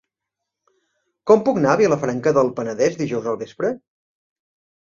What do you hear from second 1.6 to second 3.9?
anar a Vilafranca del Penedès dijous al vespre?